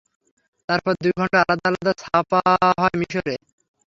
তারপর 0.69 0.93
দুই 1.01 1.13
খণ্ডে 1.17 1.37
আলাদা-আলাদা 1.43 1.93
ছাপা 2.01 2.39
হয় 2.77 2.95
মিসরে। 2.99 3.35